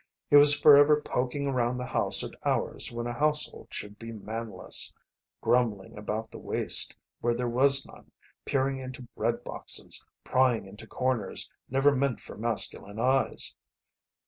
He 0.31 0.35
was 0.35 0.59
forever 0.59 0.99
poking 0.99 1.45
around 1.45 1.77
the 1.77 1.85
house 1.85 2.23
at 2.23 2.31
hours 2.43 2.91
when 2.91 3.05
a 3.05 3.13
household 3.13 3.67
should 3.69 3.99
be 3.99 4.11
manless, 4.11 4.91
grumbling 5.41 5.95
about 5.95 6.31
the 6.31 6.39
waste 6.39 6.95
where 7.19 7.35
there 7.35 7.47
was 7.47 7.85
none, 7.85 8.11
peering 8.43 8.79
into 8.79 9.03
bread 9.15 9.43
boxes, 9.43 10.03
prying 10.23 10.65
into 10.65 10.87
corners 10.87 11.51
never 11.69 11.95
meant 11.95 12.19
for 12.19 12.35
masculine 12.35 12.97
eyes. 12.97 13.55